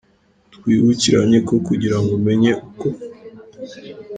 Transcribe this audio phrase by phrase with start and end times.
[0.53, 2.87] Twibukiranye ko kugira ngo umenye uko